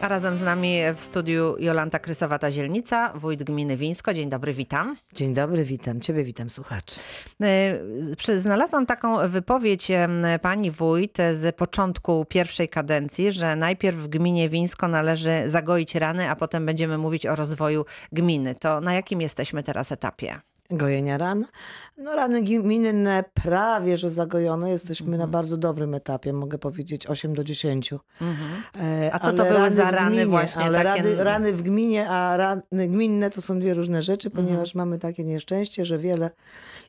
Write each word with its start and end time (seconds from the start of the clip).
A 0.00 0.08
razem 0.08 0.36
z 0.36 0.42
nami 0.42 0.78
w 0.94 1.00
studiu 1.00 1.56
Jolanta 1.58 1.98
Krysowata-Zielnica, 1.98 3.18
wójt 3.18 3.42
gminy 3.42 3.76
Wińsko. 3.76 4.14
Dzień 4.14 4.30
dobry, 4.30 4.54
witam. 4.54 4.96
Dzień 5.12 5.34
dobry, 5.34 5.64
witam 5.64 6.00
Ciebie, 6.00 6.24
witam 6.24 6.50
słuchaczy. 6.50 7.00
E, 7.42 8.40
Znalazłam 8.40 8.86
taką 8.86 9.28
wypowiedź 9.28 9.88
pani 10.42 10.70
wójt 10.70 11.16
z 11.16 11.56
początku 11.56 12.24
pierwszej 12.24 12.68
kadencji, 12.68 13.32
że 13.32 13.56
najpierw 13.56 13.96
w 13.96 14.08
gminie 14.08 14.48
Wińsko 14.48 14.88
należy 14.88 15.30
zagoić 15.46 15.94
rany, 15.94 16.30
a 16.30 16.36
potem 16.36 16.66
będziemy 16.66 16.98
mówić 16.98 17.26
o 17.26 17.36
rozwoju 17.36 17.84
gminy. 18.12 18.54
To 18.54 18.80
na 18.80 18.94
jakim 18.94 19.20
jesteśmy 19.20 19.62
teraz 19.62 19.92
etapie? 19.92 20.40
Gojenia 20.78 21.18
ran. 21.18 21.44
No 21.96 22.16
rany 22.16 22.42
gminne 22.42 23.24
prawie, 23.34 23.96
że 23.98 24.10
zagojone. 24.10 24.70
Jesteśmy 24.70 25.18
na 25.18 25.26
bardzo 25.26 25.56
dobrym 25.56 25.94
etapie, 25.94 26.32
mogę 26.32 26.58
powiedzieć 26.58 27.06
8 27.06 27.34
do 27.34 27.44
10. 27.44 27.92
E, 27.92 27.98
Mhm. 28.20 28.50
A 29.12 29.18
co 29.18 29.24
ale 29.28 29.36
to 29.36 29.44
były 29.44 29.70
za 29.70 29.90
rany 29.90 30.10
gminie, 30.10 30.26
właśnie 30.26 30.62
Ale 30.62 30.82
takie- 30.84 31.02
rany, 31.02 31.24
rany 31.24 31.52
w 31.52 31.62
gminie, 31.62 32.08
a 32.08 32.36
rany 32.36 32.62
gminne 32.88 33.30
to 33.30 33.42
są 33.42 33.60
dwie 33.60 33.74
różne 33.74 34.02
rzeczy, 34.02 34.28
Mhm. 34.28 34.46
ponieważ 34.46 34.74
mamy 34.74 34.98
takie 34.98 35.24
nieszczęście, 35.24 35.84
że 35.84 35.98
wiele 35.98 36.30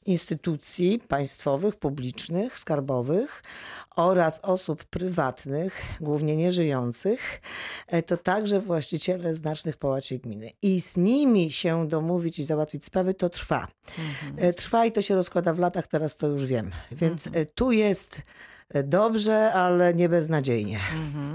instytucji 0.05 0.99
państwowych, 1.07 1.75
publicznych, 1.75 2.59
skarbowych 2.59 3.43
oraz 3.95 4.39
osób 4.43 4.83
prywatnych, 4.85 5.81
głównie 6.01 6.35
nieżyjących, 6.35 7.41
e, 7.87 8.03
to 8.03 8.17
także 8.17 8.59
właściciele 8.61 9.33
znacznych 9.33 9.77
połaci 9.77 10.19
gminy. 10.19 10.49
I 10.61 10.81
z 10.81 10.97
nimi 10.97 11.51
się 11.51 11.87
domówić 11.87 12.39
i 12.39 12.43
załatwić 12.43 12.85
sprawy 12.85 13.13
to 13.13 13.29
trwa. 13.29 13.67
E, 14.37 14.53
Trwa 14.53 14.85
i 14.85 14.91
to 14.91 15.01
się 15.01 15.15
rozkłada 15.15 15.53
w 15.53 15.59
latach, 15.59 15.87
teraz 15.87 16.17
to 16.17 16.27
już 16.27 16.45
wiem. 16.45 16.71
Więc 16.91 17.27
e, 17.27 17.45
tu 17.45 17.71
jest 17.71 18.21
e, 18.69 18.83
dobrze, 18.83 19.53
ale 19.53 19.93
nie 19.93 20.09
beznadziejnie. 20.09 20.79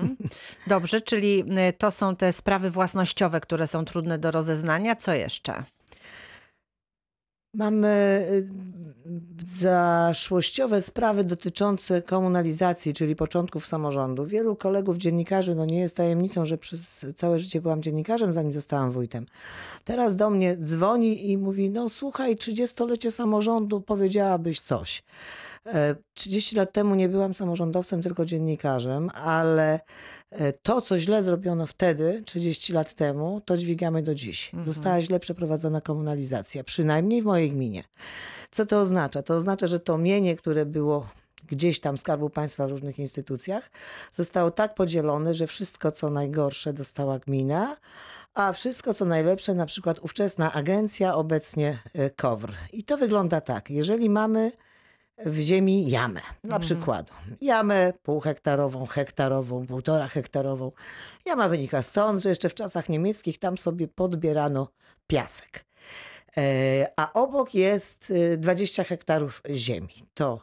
Dobrze, 0.66 1.00
czyli 1.00 1.44
to 1.78 1.90
są 1.90 2.16
te 2.16 2.32
sprawy 2.32 2.70
własnościowe, 2.70 3.40
które 3.40 3.66
są 3.66 3.84
trudne 3.84 4.18
do 4.18 4.30
rozeznania. 4.30 4.96
Co 4.96 5.14
jeszcze? 5.14 5.64
Mamy 7.54 8.26
y, 8.30 8.48
zaszłościowe 9.46 10.80
sprawy 10.80 11.24
dotyczące 11.24 12.02
komunalizacji, 12.02 12.94
czyli 12.94 13.16
początków 13.16 13.66
samorządu. 13.66 14.26
Wielu 14.26 14.56
kolegów 14.56 14.96
dziennikarzy, 14.96 15.54
no 15.54 15.64
nie 15.64 15.78
jest 15.78 15.96
tajemnicą, 15.96 16.44
że 16.44 16.58
przez 16.58 17.06
całe 17.16 17.38
życie 17.38 17.60
byłam 17.60 17.82
dziennikarzem, 17.82 18.32
zanim 18.32 18.52
zostałam 18.52 18.92
wójtem. 18.92 19.26
Teraz 19.84 20.16
do 20.16 20.30
mnie 20.30 20.56
dzwoni 20.56 21.30
i 21.30 21.38
mówi, 21.38 21.70
no 21.70 21.88
słuchaj, 21.88 22.36
30-lecie 22.36 23.10
samorządu, 23.10 23.80
powiedziałabyś 23.80 24.60
coś. 24.60 25.02
E, 25.66 25.94
30 26.14 26.56
lat 26.56 26.72
temu 26.72 26.94
nie 26.94 27.08
byłam 27.08 27.34
samorządowcem, 27.34 28.02
tylko 28.02 28.24
dziennikarzem, 28.24 29.10
ale 29.14 29.80
e, 30.30 30.52
to, 30.52 30.82
co 30.82 30.98
źle 30.98 31.22
zrobiono 31.22 31.66
wtedy, 31.66 32.22
30 32.26 32.72
lat 32.72 32.94
temu, 32.94 33.40
to 33.44 33.56
dźwigamy 33.56 34.02
do 34.02 34.14
dziś. 34.14 34.50
Została 34.60 35.00
źle 35.00 35.20
przeprowadzona 35.20 35.80
komunalizacja, 35.80 36.64
przynajmniej 36.64 37.22
w 37.22 37.24
mojej 37.24 37.50
gminie. 37.50 37.84
Co 38.50 38.66
to 38.66 38.80
oznacza? 38.80 39.22
To 39.22 39.34
oznacza, 39.34 39.66
że 39.66 39.80
to 39.80 39.98
mienie, 39.98 40.36
które 40.36 40.66
było 40.66 41.08
gdzieś 41.48 41.80
tam 41.80 41.98
Skarbu 41.98 42.30
Państwa 42.30 42.66
w 42.66 42.70
różnych 42.70 42.98
instytucjach, 42.98 43.70
zostało 44.12 44.50
tak 44.50 44.74
podzielone, 44.74 45.34
że 45.34 45.46
wszystko, 45.46 45.92
co 45.92 46.10
najgorsze, 46.10 46.72
dostała 46.72 47.18
gmina, 47.18 47.76
a 48.34 48.52
wszystko, 48.52 48.94
co 48.94 49.04
najlepsze, 49.04 49.54
na 49.54 49.66
przykład 49.66 49.98
ówczesna 49.98 50.52
agencja, 50.52 51.14
obecnie 51.14 51.78
e, 51.94 52.10
KOWR. 52.10 52.52
I 52.72 52.84
to 52.84 52.96
wygląda 52.96 53.40
tak. 53.40 53.70
Jeżeli 53.70 54.10
mamy 54.10 54.52
w 55.18 55.38
ziemi 55.40 55.90
jamę, 55.90 56.20
na 56.44 56.58
przykład 56.58 57.10
jamę 57.40 57.92
półhektarową, 58.02 58.86
hektarową, 58.86 59.66
półtora 59.66 60.08
hektarową. 60.08 60.72
Jama 61.26 61.48
wynika 61.48 61.82
stąd, 61.82 62.22
że 62.22 62.28
jeszcze 62.28 62.48
w 62.48 62.54
czasach 62.54 62.88
niemieckich 62.88 63.38
tam 63.38 63.58
sobie 63.58 63.88
podbierano 63.88 64.68
piasek. 65.06 65.64
E, 66.36 66.86
A 66.96 67.12
obok 67.12 67.54
jest 67.54 68.12
e, 68.32 68.36
20 68.36 68.84
hektarów 68.84 69.42
ziemi. 69.50 69.94
To 70.14 70.40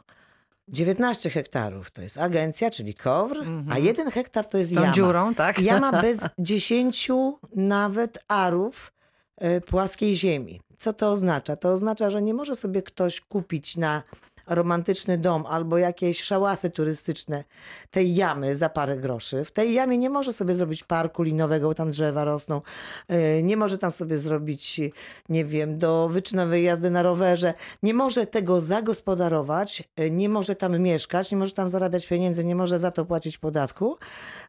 19 0.68 1.30
hektarów 1.30 1.90
to 1.90 2.02
jest 2.02 2.18
agencja, 2.18 2.70
czyli 2.70 2.94
KOWR, 2.94 3.44
a 3.70 3.78
jeden 3.78 4.10
hektar 4.10 4.46
to 4.48 4.58
jest 4.58 4.74
Tą 4.74 4.80
jama. 4.80 4.92
dziurą, 4.92 5.34
tak? 5.34 5.58
Jama 5.60 5.92
bez 6.02 6.20
10 6.38 7.08
nawet 7.56 8.18
arów 8.28 8.92
e, 9.36 9.60
płaskiej 9.60 10.14
ziemi. 10.16 10.60
Co 10.78 10.92
to 10.92 11.10
oznacza? 11.10 11.56
To 11.56 11.68
oznacza, 11.68 12.10
że 12.10 12.22
nie 12.22 12.34
może 12.34 12.56
sobie 12.56 12.82
ktoś 12.82 13.20
kupić 13.20 13.76
na 13.76 14.02
romantyczny 14.46 15.18
dom 15.18 15.46
albo 15.46 15.78
jakieś 15.78 16.22
szałasy 16.22 16.70
turystyczne 16.70 17.44
tej 17.90 18.14
jamy 18.14 18.56
za 18.56 18.68
parę 18.68 18.96
groszy. 18.96 19.44
W 19.44 19.50
tej 19.50 19.74
jamie 19.74 19.98
nie 19.98 20.10
może 20.10 20.32
sobie 20.32 20.54
zrobić 20.54 20.84
parku 20.84 21.22
linowego, 21.22 21.68
bo 21.68 21.74
tam 21.74 21.90
drzewa 21.90 22.24
rosną. 22.24 22.60
E, 23.08 23.42
Nie 23.42 23.56
może 23.56 23.78
tam 23.78 23.90
sobie 23.90 24.18
zrobić, 24.18 24.80
nie 25.28 25.44
wiem, 25.44 25.78
do 25.78 26.08
wyczynowej 26.08 26.64
jazdy 26.64 26.90
na 26.90 27.02
rowerze. 27.02 27.54
Nie 27.82 27.94
może 27.94 28.26
tego 28.26 28.60
zagospodarować, 28.60 29.88
e, 29.96 30.10
nie 30.10 30.28
może 30.28 30.56
tam 30.56 30.78
mieszkać, 30.78 31.30
nie 31.30 31.36
może 31.36 31.52
tam 31.52 31.68
zarabiać 31.68 32.06
pieniędzy, 32.06 32.44
nie 32.44 32.56
może 32.56 32.78
za 32.78 32.90
to 32.90 33.04
płacić 33.04 33.38
podatku, 33.38 33.96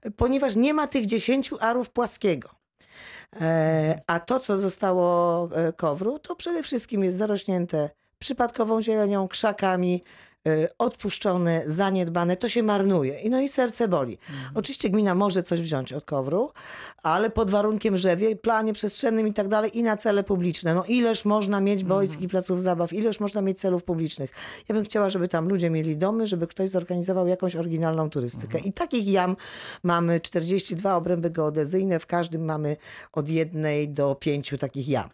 e, 0.01 0.11
ponieważ 0.11 0.55
nie 0.55 0.73
ma 0.73 0.87
tych 0.87 1.05
10 1.05 1.51
arów 1.59 1.89
płaskiego. 1.89 2.49
A 4.07 4.19
to, 4.19 4.39
co 4.39 4.57
zostało 4.59 5.49
kowru, 5.77 6.19
to 6.19 6.35
przede 6.35 6.63
wszystkim 6.63 7.03
jest 7.03 7.17
zarośnięte 7.17 7.89
przypadkową 8.23 8.81
zielenią, 8.81 9.27
krzakami, 9.27 10.03
e, 10.47 10.67
odpuszczone, 10.77 11.63
zaniedbane, 11.67 12.37
to 12.37 12.49
się 12.49 12.63
marnuje. 12.63 13.19
I 13.19 13.29
no 13.29 13.41
i 13.41 13.49
serce 13.49 13.87
boli. 13.87 14.17
Oczywiście 14.55 14.89
gmina 14.89 15.15
może 15.15 15.43
coś 15.43 15.61
wziąć 15.61 15.93
od 15.93 16.05
kowru, 16.05 16.51
ale 17.03 17.29
pod 17.29 17.49
warunkiem, 17.49 17.97
że 17.97 18.15
w 18.15 18.21
planie 18.41 18.73
przestrzennym 18.73 19.27
i 19.27 19.33
tak 19.33 19.47
dalej 19.47 19.77
i 19.77 19.83
na 19.83 19.97
cele 19.97 20.23
publiczne. 20.23 20.73
No 20.73 20.83
ileż 20.87 21.25
można 21.25 21.61
mieć 21.61 21.83
boisk 21.83 22.21
i 22.21 22.27
placów 22.27 22.61
zabaw, 22.61 22.93
ileż 22.93 23.19
można 23.19 23.41
mieć 23.41 23.59
celów 23.59 23.83
publicznych. 23.83 24.31
Ja 24.69 24.75
bym 24.75 24.83
chciała, 24.83 25.09
żeby 25.09 25.27
tam 25.27 25.49
ludzie 25.49 25.69
mieli 25.69 25.97
domy, 25.97 26.27
żeby 26.27 26.47
ktoś 26.47 26.69
zorganizował 26.69 27.27
jakąś 27.27 27.55
oryginalną 27.55 28.09
turystykę. 28.09 28.59
I 28.59 28.73
takich 28.73 29.07
jam 29.07 29.35
mamy 29.83 30.19
42 30.19 30.95
obręby 30.95 31.29
geodezyjne, 31.29 31.99
w 31.99 32.05
każdym 32.05 32.45
mamy 32.45 32.77
od 33.11 33.29
jednej 33.29 33.89
do 33.89 34.15
pięciu 34.15 34.57
takich 34.57 34.89
jam. 34.89 35.09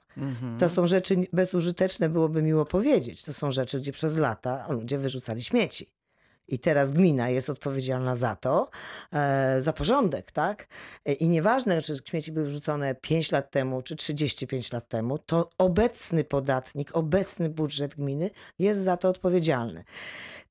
To 0.59 0.69
są 0.69 0.87
rzeczy 0.87 1.15
bezużyteczne, 1.33 2.09
byłoby 2.09 2.41
miło 2.41 2.65
powiedzieć. 2.65 3.23
To 3.23 3.33
są 3.33 3.51
rzeczy, 3.51 3.79
gdzie 3.79 3.91
przez 3.91 4.17
lata 4.17 4.65
ludzie 4.69 4.97
wyrzucali 4.97 5.43
śmieci. 5.43 5.99
I 6.51 6.59
teraz 6.59 6.91
gmina 6.91 7.29
jest 7.29 7.49
odpowiedzialna 7.49 8.15
za 8.15 8.35
to, 8.35 8.69
e, 9.13 9.61
za 9.61 9.73
porządek, 9.73 10.31
tak? 10.31 10.67
E, 11.05 11.13
I 11.13 11.29
nieważne, 11.29 11.81
czy 11.81 11.97
śmieci 12.05 12.31
były 12.31 12.45
wrzucone 12.45 12.95
5 12.95 13.31
lat 13.31 13.51
temu, 13.51 13.81
czy 13.81 13.95
35 13.95 14.71
lat 14.71 14.87
temu, 14.87 15.19
to 15.19 15.49
obecny 15.57 16.23
podatnik, 16.23 16.95
obecny 16.95 17.49
budżet 17.49 17.95
gminy 17.95 18.29
jest 18.59 18.81
za 18.81 18.97
to 18.97 19.09
odpowiedzialny. 19.09 19.83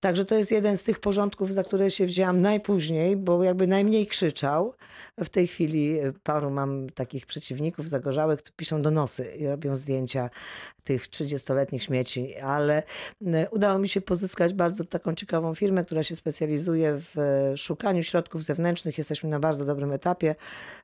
Także 0.00 0.24
to 0.24 0.34
jest 0.34 0.50
jeden 0.50 0.76
z 0.76 0.82
tych 0.82 1.00
porządków, 1.00 1.52
za 1.52 1.64
które 1.64 1.90
się 1.90 2.06
wzięłam 2.06 2.40
najpóźniej, 2.40 3.16
bo 3.16 3.44
jakby 3.44 3.66
najmniej 3.66 4.06
krzyczał. 4.06 4.74
W 5.18 5.28
tej 5.28 5.46
chwili 5.46 5.98
e, 5.98 6.12
paru 6.22 6.50
mam 6.50 6.90
takich 6.90 7.26
przeciwników 7.26 7.88
zagorzałych, 7.88 8.38
którzy 8.38 8.56
piszą 8.56 8.82
donosy 8.82 9.24
i 9.38 9.46
robią 9.46 9.76
zdjęcia 9.76 10.30
tych 10.88 11.08
30-letnich 11.08 11.82
śmieci, 11.82 12.36
ale 12.36 12.82
e, 13.26 13.50
udało 13.50 13.78
mi 13.78 13.88
się 13.88 14.00
pozyskać 14.00 14.54
bardzo 14.54 14.84
taką 14.84 15.14
ciekawą 15.14 15.54
firmę, 15.54 15.84
która 15.84 16.02
się 16.02 16.16
specjalizuje 16.16 16.94
w 16.98 17.18
e, 17.18 17.56
szukaniu 17.56 18.02
środków 18.02 18.44
zewnętrznych. 18.44 18.98
Jesteśmy 18.98 19.30
na 19.30 19.40
bardzo 19.40 19.64
dobrym 19.64 19.92
etapie, 19.92 20.34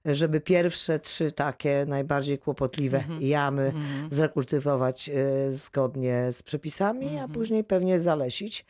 żeby 0.05 0.41
pierwsze 0.41 0.99
trzy 0.99 1.33
takie 1.33 1.85
najbardziej 1.89 2.39
kłopotliwe 2.39 3.05
jamy 3.21 3.73
zrekultywować 4.11 5.09
e, 5.09 5.13
zgodnie 5.53 6.33
z 6.33 6.43
przepisami, 6.43 7.19
a 7.19 7.29
później 7.29 7.65
pewnie 7.65 7.99
zalesić 7.99 8.67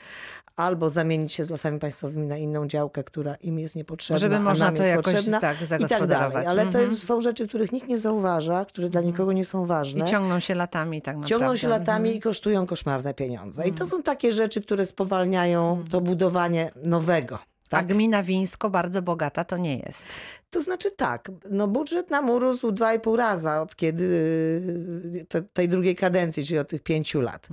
albo 0.57 0.91
zamienić 0.91 1.33
się 1.33 1.45
z 1.45 1.51
lasami 1.51 1.79
państwowymi 1.79 2.27
na 2.27 2.37
inną 2.37 2.67
działkę, 2.67 3.05
która 3.05 3.35
im 3.35 3.59
jest 3.59 3.77
niepotrzebna, 3.77 4.19
Żeby 4.19 4.41
można 4.41 4.73
to 4.73 4.77
jest 4.77 4.89
jakoś, 4.91 5.05
potrzebna 5.15 5.41
tak, 5.41 5.57
i 5.57 5.59
tak 5.59 5.69
zagospodarować. 5.69 6.47
Ale 6.47 6.63
to 6.63 6.69
Mhm. 6.69 6.85
jest, 6.91 7.03
są 7.07 7.21
rzeczy, 7.21 7.49
których 7.49 7.73
nikt 7.73 7.89
nie 7.89 7.99
zauważa, 7.99 8.65
które 8.65 8.91
dla 8.91 9.01
nikogo 9.01 9.33
nie 9.33 9.45
są 9.45 9.67
ważne. 9.67 10.07
I 10.07 10.11
ciągną 10.11 10.41
się 10.41 10.55
latami 10.55 11.03
tak 11.03 11.15
naprawdę. 11.17 11.29
Ciągną 11.29 11.57
się 11.57 11.69
latami 11.69 12.09
Mhm. 12.09 12.17
i 12.19 12.21
kosztują 12.21 12.67
koszmarne 12.67 13.15
pieniądze. 13.15 13.69
I 13.69 13.73
to 13.73 13.87
są 13.87 14.03
takie 14.03 14.33
rzeczy, 14.33 14.61
które 14.63 14.87
spowalniają 14.87 15.85
to 15.91 16.01
budowanie 16.01 16.71
nowego. 16.85 17.39
A 17.67 17.71
Tak? 17.71 17.87
gmina 17.87 18.23
Wińsko 18.23 18.71
bardzo 18.71 19.03
bogata 19.03 19.45
to 19.45 19.57
nie 19.57 19.79
jest. 19.79 20.05
To 20.51 20.63
znaczy 20.63 20.91
tak, 20.91 21.31
no 21.51 21.69
budżet 21.69 22.11
nam 22.11 22.31
urósł 22.31 22.73
dwa 22.73 22.95
i 22.95 23.01
pół 23.01 23.17
raza 23.17 23.63
od 23.63 23.77
kiedy 23.77 24.05
y, 24.05 25.27
te, 25.29 25.43
tej 25.43 25.69
drugiej 25.69 25.97
kadencji, 25.97 26.45
czyli 26.45 26.59
od 26.59 26.69
tych 26.69 26.83
pięciu 26.83 27.21
lat. 27.21 27.49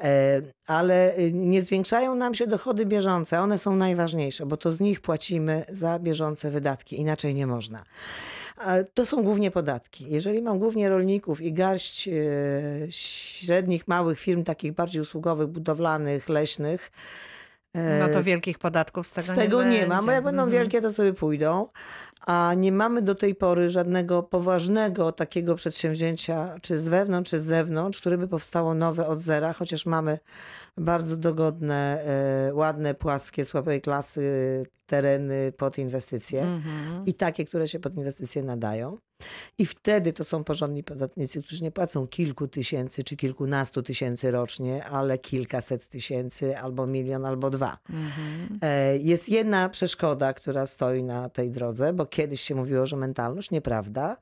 E, 0.00 0.42
Ale 0.66 1.18
y, 1.18 1.32
nie 1.32 1.62
zwiększają 1.62 2.14
nam 2.14 2.34
się 2.34 2.46
dochody 2.46 2.86
bieżące. 2.86 3.40
One 3.40 3.58
są 3.58 3.76
najważniejsze, 3.76 4.46
bo 4.46 4.56
to 4.56 4.72
z 4.72 4.80
nich 4.80 5.00
płacimy 5.00 5.64
za 5.68 5.98
bieżące 5.98 6.50
wydatki. 6.50 7.00
Inaczej 7.00 7.34
nie 7.34 7.46
można. 7.46 7.84
A 8.56 8.74
To 8.94 9.06
są 9.06 9.22
głównie 9.22 9.50
podatki. 9.50 10.06
Jeżeli 10.08 10.42
mam 10.42 10.58
głównie 10.58 10.88
rolników 10.88 11.40
i 11.40 11.52
garść 11.52 12.08
e, 12.08 12.12
średnich, 12.88 13.88
małych 13.88 14.20
firm, 14.20 14.44
takich 14.44 14.72
bardziej 14.72 15.02
usługowych, 15.02 15.46
budowlanych, 15.48 16.28
leśnych, 16.28 16.90
No 18.00 18.08
to 18.08 18.22
wielkich 18.22 18.58
podatków 18.58 19.06
z 19.06 19.12
tego, 19.12 19.26
z 19.26 19.34
tego 19.36 19.62
nie, 19.62 19.70
nie, 19.80 19.86
ma, 19.86 20.02
bo 20.02 20.10
jak 20.10 20.24
będą 20.24 20.42
Mhm. 20.42 20.60
wielkie, 20.62 20.80
to 20.80 20.92
sobie 20.92 21.12
pójdą. 21.12 21.68
A 22.26 22.54
nie 22.56 22.72
mamy 22.72 23.02
do 23.02 23.14
tej 23.14 23.34
pory 23.34 23.70
żadnego 23.70 24.22
poważnego 24.22 25.12
takiego 25.12 25.54
przedsięwzięcia, 25.54 26.54
czy 26.62 26.78
z 26.78 26.88
wewnątrz, 26.88 27.30
czy 27.30 27.40
z 27.40 27.44
zewnątrz, 27.44 28.00
które 28.00 28.18
by 28.18 28.28
powstało 28.28 28.74
nowe 28.74 29.06
od 29.06 29.18
zera, 29.20 29.52
chociaż 29.52 29.86
mamy 29.86 30.18
bardzo 30.76 31.16
dogodne, 31.16 32.04
e, 32.48 32.54
ładne, 32.54 32.94
płaskie, 32.94 33.44
słabej 33.44 33.80
klasy 33.80 34.22
tereny 34.86 35.52
pod 35.56 35.78
inwestycje. 35.78 36.42
Mhm. 36.42 37.04
I 37.06 37.14
takie, 37.14 37.44
które 37.44 37.68
się 37.68 37.80
pod 37.80 37.94
inwestycje 37.96 38.42
nadają. 38.42 38.98
I 39.58 39.66
wtedy 39.66 40.12
to 40.12 40.24
są 40.24 40.44
porządni 40.44 40.84
podatnicy, 40.84 41.42
którzy 41.42 41.64
nie 41.64 41.70
płacą 41.70 42.06
kilku 42.06 42.48
tysięcy 42.48 43.04
czy 43.04 43.16
kilkunastu 43.16 43.82
tysięcy 43.82 44.30
rocznie, 44.30 44.84
ale 44.84 45.18
kilkaset 45.18 45.88
tysięcy, 45.88 46.58
albo 46.58 46.86
milion, 46.86 47.24
albo 47.24 47.50
dwa. 47.50 47.78
Mhm. 47.90 48.58
E, 48.62 48.96
Jest 48.96 49.28
jedna 49.28 49.68
przeszkoda, 49.68 50.32
która 50.32 50.66
stoi 50.66 51.02
na 51.02 51.28
tej 51.28 51.50
drodze, 51.50 51.92
bo 51.92 52.06
kiedyś 52.06 52.40
się 52.40 52.54
mówiło, 52.54 52.86
że 52.86 52.96
mentalność, 52.96 53.50
nieprawda. 53.50 54.16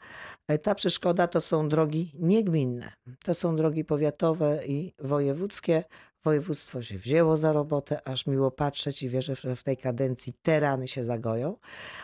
E, 0.48 0.58
Ta 0.58 0.74
przeszkoda 0.74 1.26
to 1.28 1.40
są 1.40 1.68
drogi 1.68 2.12
niegminne. 2.18 2.92
To 3.24 3.34
są 3.34 3.56
drogi 3.56 3.84
powiatowe 3.84 4.66
i 4.66 4.94
wojewódzkie. 4.98 5.84
Województwo 6.24 6.82
się 6.82 6.98
wzięło 6.98 7.36
za 7.36 7.52
robotę, 7.52 8.08
aż 8.08 8.26
miło 8.26 8.50
patrzeć 8.50 9.02
i 9.02 9.08
wierzę, 9.08 9.34
że 9.34 9.56
w 9.56 9.62
tej 9.62 9.76
kadencji 9.76 10.32
te 10.42 10.60
rany 10.60 10.88
się 10.88 11.04
zagoją. 11.04 11.56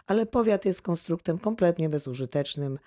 Ale 0.06 0.26
powiat 0.26 0.64
jest 0.64 0.82
konstruktem 0.82 1.38
kompletnie 1.38 1.88
bezużytecznym, 1.88 2.78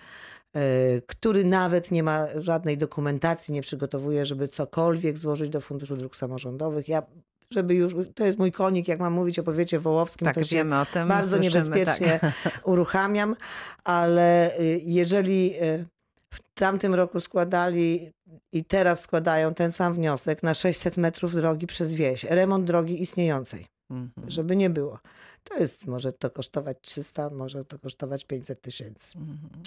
e, 0.56 0.60
który 1.06 1.44
nawet 1.44 1.90
nie 1.90 2.02
ma 2.02 2.26
żadnej 2.36 2.78
dokumentacji, 2.78 3.54
nie 3.54 3.62
przygotowuje, 3.62 4.24
żeby 4.24 4.48
cokolwiek 4.48 5.18
złożyć 5.18 5.48
do 5.50 5.60
Funduszu 5.60 5.96
Dróg 5.96 6.16
Samorządowych. 6.16 6.88
Ja 6.88 7.02
żeby 7.50 7.74
już, 7.74 7.94
to 8.14 8.24
jest 8.26 8.38
mój 8.38 8.52
konik, 8.52 8.88
jak 8.88 9.00
mam 9.00 9.12
mówić 9.12 9.38
o 9.38 9.42
powiecie 9.42 9.78
wołowskim, 9.80 10.24
Tak, 10.24 10.34
to 10.34 10.42
się 10.44 10.56
wiemy 10.56 10.80
o 10.80 10.86
tym. 10.86 11.08
bardzo 11.08 11.36
słyszymy, 11.36 11.44
niebezpiecznie 11.76 12.18
Tak. 12.20 12.60
uruchamiam, 12.64 13.36
ale 13.84 14.58
y, 14.60 14.80
jeżeli 14.84 15.62
y, 15.62 15.86
w 16.34 16.40
tamtym 16.54 16.94
roku 16.94 17.20
składali 17.20 18.12
i 18.52 18.64
teraz 18.64 19.00
składają 19.00 19.54
ten 19.54 19.72
sam 19.72 19.94
wniosek 19.94 20.42
na 20.42 20.54
600 20.54 20.96
metrów 20.96 21.34
drogi 21.34 21.66
przez 21.66 21.94
wieś, 21.94 22.24
remont 22.24 22.64
drogi 22.64 23.02
istniejącej, 23.02 23.66
Mhm. 23.90 24.30
żeby 24.30 24.56
nie 24.56 24.70
było. 24.70 24.98
To 25.44 25.56
jest, 25.58 25.86
może 25.86 26.12
to 26.12 26.30
kosztować 26.30 26.76
300, 26.80 27.30
może 27.30 27.64
to 27.64 27.78
kosztować 27.78 28.24
500 28.24 28.60
tysięcy. 28.60 29.18
Mhm. 29.18 29.62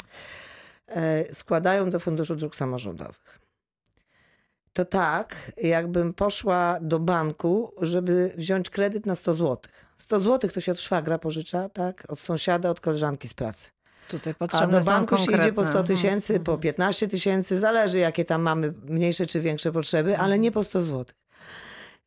E, 0.88 1.34
Składają 1.34 1.90
do 1.90 2.00
Funduszu 2.00 2.36
Dróg 2.36 2.56
Samorządowych. 2.56 3.40
To 4.74 4.86
tak, 4.86 5.52
jakbym 5.58 6.14
poszła 6.14 6.78
do 6.82 7.00
banku, 7.00 7.72
żeby 7.82 8.34
wziąć 8.38 8.70
kredyt 8.70 9.06
na 9.06 9.16
100 9.16 9.34
zł. 9.34 9.58
100 9.98 10.20
zł 10.20 10.50
to 10.54 10.60
się 10.62 10.72
od 10.72 10.80
szwagra 10.82 11.20
pożycza, 11.20 11.70
tak? 11.70 12.04
Od 12.08 12.20
sąsiada, 12.20 12.70
od 12.70 12.80
koleżanki 12.80 13.28
z 13.28 13.34
pracy. 13.34 13.70
Tutaj 14.08 14.34
A 14.52 14.68
do 14.68 14.82
banku 14.82 15.18
się 15.18 15.24
idzie 15.24 15.32
po 15.32 15.38
konkretne. 15.38 15.64
100 15.66 15.80
Mhm. 15.80 15.86
tysięcy, 15.98 16.40
po 16.40 16.58
15 16.58 17.08
tysięcy, 17.08 17.58
zależy 17.60 18.00
jakie 18.00 18.26
tam 18.26 18.42
mamy 18.42 18.74
mniejsze 18.86 19.26
czy 19.26 19.40
większe 19.40 19.72
potrzeby, 19.72 20.18
ale 20.18 20.40
nie 20.40 20.52
po 20.52 20.64
100 20.64 20.82
zł. 20.84 21.06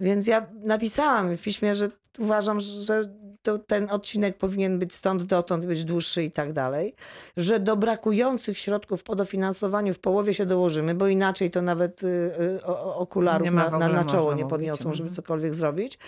Więc 0.01 0.27
ja 0.27 0.47
napisałam 0.63 1.37
w 1.37 1.41
piśmie, 1.41 1.75
że 1.75 1.89
uważam, 2.19 2.61
że 2.61 3.15
to 3.43 3.59
ten 3.59 3.91
odcinek 3.91 4.39
powinien 4.39 4.79
być 4.79 4.95
stąd 4.95 5.23
dotąd, 5.23 5.67
być 5.67 5.85
dłuższy 5.85 6.25
i 6.25 6.31
tak 6.31 6.53
dalej, 6.53 6.95
że 7.37 7.61
do 7.61 7.77
brakujących 7.77 8.59
środków 8.59 9.03
po 9.03 9.17
dofinansowaniu 9.17 9.95
w 9.95 9.99
połowie 9.99 10.35
się 10.35 10.47
dołożymy, 10.47 10.95
bo 10.95 11.09
inaczej 11.09 11.51
to 11.51 11.63
nawet 11.63 12.03
y, 12.03 12.07
y, 12.07 12.65
okularów 12.95 13.51
na, 13.53 13.71
na, 13.71 13.89
na 13.89 14.05
czoło 14.05 14.31
nie 14.35 14.43
mówić. 14.43 14.51
podniosą, 14.51 14.95
żeby 14.95 15.11
cokolwiek 15.11 15.55
zrobić. 15.55 15.99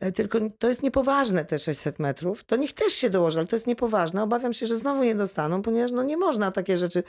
E, 0.00 0.12
Tylko 0.12 0.38
to 0.58 0.68
jest 0.68 0.82
niepoważne 0.82 1.44
te 1.44 1.58
600 1.58 1.98
metrów. 1.98 2.44
To 2.44 2.56
niech 2.56 2.72
też 2.72 2.92
się 2.92 3.10
dołoży, 3.10 3.38
ale 3.38 3.48
to 3.48 3.56
jest 3.56 3.66
niepoważne. 3.66 4.22
Obawiam 4.22 4.54
się, 4.54 4.66
że 4.66 4.76
znowu 4.76 5.04
nie 5.04 5.14
dostaną, 5.14 5.62
ponieważ 5.62 5.92
no 5.92 6.02
nie 6.02 6.16
można 6.16 6.50
takie 6.52 6.78
rzeczy. 6.78 7.02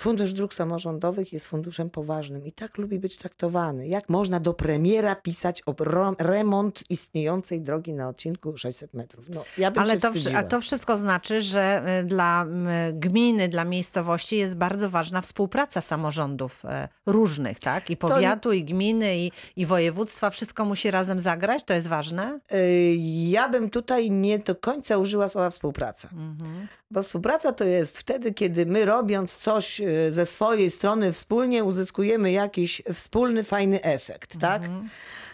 Fundusz 0.00 0.32
Dróg 0.32 0.54
Samorządowych 0.54 1.32
jest 1.32 1.46
funduszem 1.46 1.90
poważnym 1.90 2.46
i 2.46 2.52
tak 2.52 2.78
lubi 2.78 2.98
być 2.98 3.16
traktowany. 3.16 3.88
Jak 3.88 4.08
można 4.08 4.40
do 4.40 4.54
premiera 4.54 5.16
pisać 5.16 5.62
o 5.66 5.74
remont 6.18 6.90
istniejącej 6.90 7.60
drogi 7.60 7.94
na 7.94 8.08
odcinku 8.08 8.56
600 8.56 8.94
metrów? 8.94 9.24
No, 9.28 9.44
ja 9.58 9.70
bym 9.70 9.82
Ale 9.82 9.94
się 9.94 10.00
to, 10.00 10.08
wstydziła. 10.08 10.38
a 10.38 10.42
to 10.42 10.60
wszystko 10.60 10.98
znaczy, 10.98 11.42
że 11.42 11.82
y, 12.00 12.04
dla 12.04 12.46
gminy, 12.92 13.48
dla 13.48 13.64
miejscowości 13.64 14.36
jest 14.36 14.56
bardzo 14.56 14.90
ważna 14.90 15.20
współpraca 15.20 15.80
samorządów 15.80 16.64
e, 16.64 16.88
różnych, 17.06 17.58
tak? 17.58 17.90
I 17.90 17.96
powiatu, 17.96 18.52
i 18.52 18.64
gminy, 18.64 19.18
i, 19.18 19.32
i 19.56 19.66
województwa. 19.66 20.30
Wszystko 20.30 20.64
musi 20.64 20.90
razem 20.90 21.20
zagrać? 21.20 21.64
To 21.64 21.74
jest 21.74 21.86
ważne? 21.86 22.40
Y, 22.52 22.96
Ja 23.30 23.48
bym 23.48 23.70
tutaj 23.70 24.10
nie 24.10 24.38
do 24.38 24.54
końca 24.54 24.98
użyła 24.98 25.28
słowa 25.28 25.50
współpraca. 25.50 26.08
Mhm. 26.12 26.68
Bo 26.90 27.02
współpraca 27.02 27.52
to 27.52 27.64
jest 27.64 27.98
wtedy, 27.98 28.34
kiedy 28.34 28.66
my 28.66 28.84
robiąc 28.84 29.36
coś 29.36 29.80
y, 29.80 30.12
ze 30.12 30.26
swojej 30.26 30.70
strony 30.70 31.12
wspólnie 31.12 31.64
uzyskujemy 31.64 32.32
jakiś 32.32 32.82
wspólny, 32.92 33.44
fajny 33.44 33.82
efekt, 33.82 34.40
tak? 34.40 34.62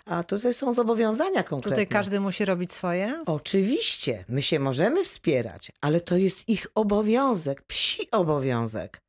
A 0.06 0.22
tutaj 0.22 0.54
są 0.54 0.72
zobowiązania 0.72 1.42
konkretne. 1.42 1.70
Tutaj 1.70 1.86
każdy 1.86 2.20
musi 2.20 2.44
robić 2.44 2.72
swoje? 2.72 3.22
Oczywiście, 3.26 4.24
my 4.28 4.42
się 4.42 4.58
możemy 4.58 5.04
wspierać, 5.04 5.72
ale 5.80 6.00
to 6.00 6.16
jest 6.16 6.48
ich 6.48 6.66
obowiązek, 6.74 7.62
psi 7.62 8.10
obowiązek 8.10 9.00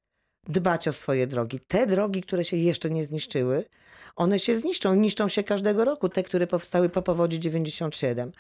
dbać 0.48 0.88
o 0.88 0.94
swoje 0.94 1.28
drogi. 1.28 1.60
Te 1.68 1.88
drogi, 1.88 2.24
które 2.24 2.46
się 2.46 2.58
jeszcze 2.58 2.90
nie 2.90 3.06
zniszczyły, 3.06 3.64
one 4.16 4.40
się 4.40 4.58
zniszczą. 4.58 4.96
Niszczą 4.96 5.28
się 5.28 5.44
każdego 5.44 5.86
roku. 5.86 6.10
Te, 6.10 6.24
które 6.24 6.48
powstały 6.48 6.90
po 6.90 7.02
powodzi 7.02 7.40
97. 7.40 8.32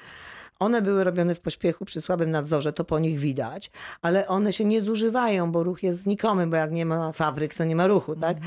One 0.59 0.81
były 0.81 1.03
robione 1.03 1.35
w 1.35 1.39
pośpiechu, 1.39 1.85
przy 1.85 2.01
słabym 2.01 2.31
nadzorze, 2.31 2.73
to 2.73 2.83
po 2.83 2.99
nich 2.99 3.19
widać, 3.19 3.71
ale 4.01 4.27
one 4.27 4.53
się 4.53 4.65
nie 4.65 4.81
zużywają, 4.81 5.51
bo 5.51 5.63
ruch 5.63 5.83
jest 5.83 6.01
znikomy, 6.01 6.47
bo 6.47 6.55
jak 6.55 6.71
nie 6.71 6.85
ma 6.85 7.11
fabryk, 7.11 7.55
to 7.55 7.63
nie 7.63 7.75
ma 7.75 7.87
ruchu, 7.87 8.15
tak? 8.15 8.37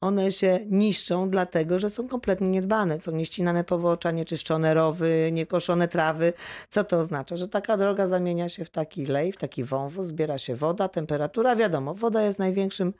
One 0.00 0.32
się 0.32 0.60
niszczą 0.70 1.30
dlatego, 1.30 1.78
że 1.78 1.90
są 1.90 2.08
kompletnie 2.08 2.48
niedbane. 2.48 3.00
Są 3.00 3.12
nieścinane 3.12 3.64
powłocza, 3.64 4.10
nieczyszczone 4.10 4.74
rowy, 4.74 5.30
niekoszone 5.32 5.88
trawy. 5.88 6.32
Co 6.68 6.84
to 6.84 6.98
oznacza? 6.98 7.36
Że 7.36 7.48
taka 7.48 7.76
droga 7.76 8.06
zamienia 8.06 8.48
się 8.48 8.64
w 8.64 8.70
taki 8.70 9.06
lej, 9.06 9.32
w 9.32 9.36
taki 9.36 9.64
wąwóz, 9.64 10.06
zbiera 10.06 10.38
się 10.38 10.56
woda, 10.56 10.88
temperatura. 10.88 11.56
Wiadomo, 11.56 11.94
woda 11.94 12.22
jest 12.22 12.38
największym 12.38 12.92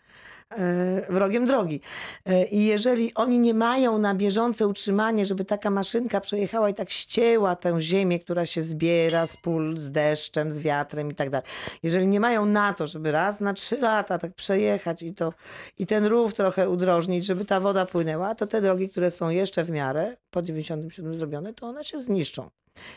wrogiem 1.08 1.46
drogi. 1.46 1.80
E, 2.26 2.44
I 2.44 2.64
jeżeli 2.64 3.14
oni 3.14 3.38
nie 3.38 3.54
mają 3.54 3.98
na 3.98 4.14
bieżące 4.14 4.66
utrzymanie, 4.66 5.26
żeby 5.26 5.44
taka 5.44 5.70
maszynka 5.70 6.20
przejechała 6.20 6.68
i 6.68 6.74
tak 6.74 6.90
ścięła 6.90 7.56
tę 7.56 7.80
ziemię, 7.80 8.20
która 8.20 8.46
się 8.46 8.62
zbiera 8.62 9.26
z 9.26 9.36
pól, 9.36 9.78
z 9.78 9.90
deszczem, 9.90 10.52
z 10.52 10.58
wiatrem 10.58 11.10
i 11.10 11.14
tak 11.14 11.30
dalej. 11.30 11.46
Jeżeli 11.82 12.06
nie 12.06 12.20
mają 12.20 12.46
na 12.46 12.74
to, 12.74 12.86
żeby 12.86 13.12
raz 13.12 13.40
na 13.40 13.54
trzy 13.54 13.80
lata 13.80 14.18
tak 14.18 14.34
przejechać 14.34 15.02
i, 15.02 15.14
to, 15.14 15.32
i 15.78 15.86
ten 15.86 16.06
rów 16.06 16.34
trochę 16.34 16.70
udrożnić, 16.70 17.24
żeby 17.24 17.44
ta 17.44 17.60
woda 17.60 17.86
płynęła, 17.86 18.34
to 18.34 18.46
te 18.46 18.60
drogi, 18.60 18.88
które 18.88 19.10
są 19.10 19.28
jeszcze 19.28 19.64
w 19.64 19.70
miarę 19.70 20.16
po 20.30 20.42
97 20.42 21.14
zrobione, 21.16 21.54
to 21.54 21.66
one 21.66 21.84
się 21.84 22.00
zniszczą. 22.00 22.50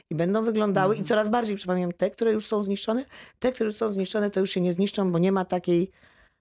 I 0.10 0.16
będą 0.16 0.44
wyglądały, 0.44 0.96
i 0.96 1.04
coraz 1.04 1.30
bardziej 1.30 1.56
przypominam, 1.56 1.92
te, 1.92 2.10
które 2.10 2.32
już 2.32 2.48
są 2.48 2.63
zniszczone, 2.63 3.06
te, 3.39 3.51
które 3.51 3.72
są 3.72 3.92
zniszczone, 3.92 4.30
to 4.30 4.39
już 4.39 4.51
się 4.51 4.62
nie 4.62 4.74
zniszczą, 4.74 5.12
bo 5.12 5.20
nie 5.20 5.32
ma 5.32 5.46
takiej, 5.46 5.92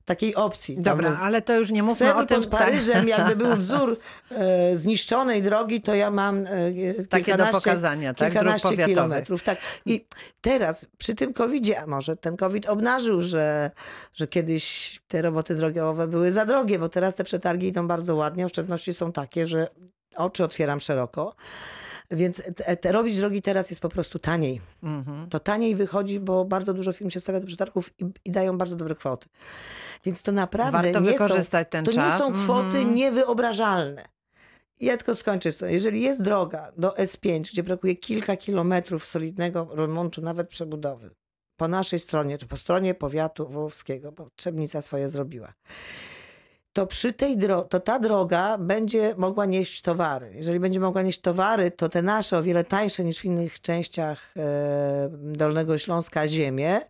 takiej 0.04 0.34
opcji. 0.34 0.74
Tam 0.74 0.84
Dobra, 0.84 1.10
w- 1.10 1.22
ale 1.22 1.42
to 1.42 1.54
już 1.54 1.70
nie 1.70 1.82
mówmy 1.82 2.06
Sewr 2.06 2.18
o 2.22 2.26
tym. 2.26 2.40
pod 2.40 2.50
Paryżem, 2.50 3.08
jakby 3.08 3.36
był 3.36 3.56
wzór 3.62 3.98
e, 4.30 4.76
zniszczonej 4.76 5.42
drogi, 5.42 5.80
to 5.80 5.94
ja 5.94 6.10
mam 6.10 6.46
e, 6.46 7.04
Takie 7.08 7.36
do 7.36 7.46
pokazania, 7.46 8.14
tak? 8.14 8.32
Kilkanaście 8.32 8.76
kilometrów. 8.76 9.42
Tak. 9.42 9.58
I 9.86 10.06
teraz 10.40 10.86
przy 10.98 11.14
tym 11.14 11.32
COVID-zie, 11.32 11.80
a 11.80 11.86
może 11.86 12.16
ten 12.16 12.36
COVID 12.36 12.68
obnażył, 12.68 13.20
że, 13.22 13.70
że 14.14 14.26
kiedyś 14.26 14.98
te 15.08 15.22
roboty 15.22 15.54
drogowe 15.54 16.08
były 16.08 16.32
za 16.32 16.46
drogie, 16.46 16.78
bo 16.78 16.88
teraz 16.88 17.14
te 17.14 17.24
przetargi 17.24 17.66
idą 17.66 17.86
bardzo 17.88 18.16
ładnie, 18.16 18.46
oszczędności 18.46 18.92
są 18.92 19.12
takie, 19.12 19.46
że 19.46 19.68
oczy 20.16 20.44
otwieram 20.44 20.80
szeroko. 20.80 21.34
Więc 22.12 22.42
te, 22.56 22.76
te 22.76 22.92
robić 22.92 23.16
drogi 23.16 23.42
teraz 23.42 23.70
jest 23.70 23.82
po 23.82 23.88
prostu 23.88 24.18
taniej. 24.18 24.60
Mhm. 24.82 25.28
To 25.30 25.40
taniej 25.40 25.74
wychodzi, 25.76 26.20
bo 26.20 26.44
bardzo 26.44 26.74
dużo 26.74 26.92
firm 26.92 27.10
się 27.10 27.20
stawia 27.20 27.40
do 27.40 27.46
przetargów 27.46 27.90
i, 27.98 28.04
i 28.24 28.30
dają 28.30 28.58
bardzo 28.58 28.76
dobre 28.76 28.94
kwoty. 28.94 29.28
Więc 30.04 30.22
to 30.22 30.32
naprawdę 30.32 30.82
Warto 30.82 31.00
nie 31.00 31.10
wykorzystać 31.10 31.66
są, 31.66 31.70
ten 31.70 31.84
to 31.84 31.92
czas. 31.92 32.12
nie 32.12 32.26
są 32.26 32.32
kwoty 32.44 32.66
Mhm. 32.78 32.94
niewyobrażalne. 32.94 34.04
Ja 34.80 34.96
tylko 34.96 35.14
skończę. 35.14 35.50
Jeżeli 35.68 36.02
jest 36.02 36.22
droga 36.22 36.72
do 36.76 36.90
S5, 36.90 37.40
gdzie 37.40 37.62
brakuje 37.62 37.96
kilka 37.96 38.36
kilometrów 38.36 39.06
solidnego 39.06 39.68
remontu, 39.72 40.22
nawet 40.22 40.48
przebudowy, 40.48 41.10
po 41.56 41.68
naszej 41.68 41.98
stronie, 41.98 42.38
czy 42.38 42.46
po 42.46 42.56
stronie 42.56 42.94
powiatu 42.94 43.48
wołowskiego, 43.48 44.12
bo 44.12 44.28
Trzebnica 44.36 44.82
swoje 44.82 45.08
zrobiła, 45.08 45.52
to 46.72 46.86
przy 46.86 47.12
tej 47.12 47.38
dro- 47.38 47.68
to 47.68 47.80
ta 47.80 47.98
droga 47.98 48.58
będzie 48.58 49.14
mogła 49.16 49.46
nieść 49.46 49.82
towary. 49.82 50.32
Jeżeli 50.34 50.60
będzie 50.60 50.80
mogła 50.80 51.02
nieść 51.02 51.20
towary, 51.20 51.70
to 51.70 51.88
te 51.88 52.02
nasze 52.02 52.38
o 52.38 52.42
wiele 52.42 52.64
tańsze 52.64 53.04
niż 53.04 53.18
w 53.18 53.24
innych 53.24 53.60
częściach 53.60 54.34
e, 54.36 55.08
Dolnego 55.12 55.78
Śląska 55.78 56.28
ziemie 56.28 56.80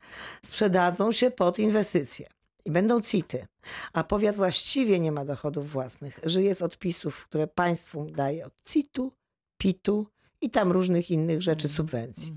sprzedadzą 0.44 1.12
się 1.12 1.30
pod 1.30 1.58
inwestycje. 1.58 2.26
I 2.64 2.70
będą 2.70 3.00
CIT-y. 3.00 3.46
A 3.92 4.04
powiat 4.04 4.36
właściwie 4.36 5.00
nie 5.00 5.12
ma 5.12 5.24
dochodów 5.24 5.70
własnych. 5.70 6.20
Żyje 6.24 6.54
z 6.54 6.62
odpisów, 6.62 7.24
które 7.24 7.46
państwu 7.46 8.04
daje 8.04 8.46
od 8.46 8.52
CIT-u, 8.64 9.12
PIT-u 9.58 10.06
i 10.40 10.50
tam 10.50 10.72
różnych 10.72 11.10
innych 11.10 11.42
rzeczy, 11.42 11.68
subwencji. 11.68 12.34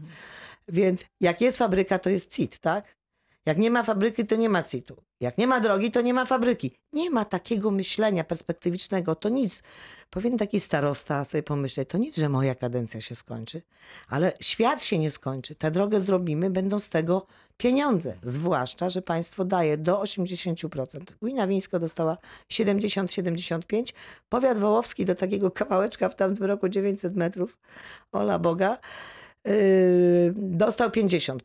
Więc 0.67 1.05
jak 1.21 1.41
jest 1.41 1.57
fabryka, 1.57 1.99
to 1.99 2.09
jest 2.09 2.31
CIT, 2.35 2.59
tak? 2.59 2.95
Jak 3.45 3.57
nie 3.57 3.71
ma 3.71 3.83
fabryki, 3.83 4.25
to 4.25 4.35
nie 4.35 4.49
ma 4.49 4.63
CIT-u. 4.63 4.95
Jak 5.19 5.37
nie 5.37 5.47
ma 5.47 5.59
drogi, 5.59 5.91
to 5.91 6.01
nie 6.01 6.13
ma 6.13 6.25
fabryki. 6.25 6.77
Nie 6.93 7.09
ma 7.09 7.25
takiego 7.25 7.71
myślenia 7.71 8.23
perspektywicznego. 8.23 9.15
To 9.15 9.29
nic. 9.29 9.63
Powinien 10.09 10.37
taki 10.37 10.59
starosta 10.59 11.25
sobie 11.25 11.43
pomyśleć, 11.43 11.89
to 11.89 11.97
nic, 11.97 12.17
że 12.17 12.29
moja 12.29 12.55
kadencja 12.55 13.01
się 13.01 13.15
skończy, 13.15 13.61
ale 14.07 14.33
świat 14.41 14.83
się 14.83 14.97
nie 14.97 15.11
skończy. 15.11 15.55
Tę 15.55 15.71
drogę 15.71 16.01
zrobimy, 16.01 16.49
będą 16.49 16.79
z 16.79 16.89
tego 16.89 17.25
pieniądze. 17.57 18.17
Zwłaszcza, 18.23 18.89
że 18.89 19.01
państwo 19.01 19.45
daje 19.45 19.77
do 19.77 20.01
80%. 20.01 20.99
Gmina 21.21 21.47
Wińsko 21.47 21.79
dostała 21.79 22.17
70-75%. 22.51 23.93
Powiat 24.29 24.59
Wołowski 24.59 25.05
do 25.05 25.15
takiego 25.15 25.51
kawałeczka 25.51 26.09
w 26.09 26.15
tamtym 26.15 26.45
roku 26.45 26.69
900 26.69 27.15
metrów. 27.15 27.57
Ola 28.11 28.39
Boga 28.39 28.77
dostał 30.35 30.89
50%. 30.89 31.37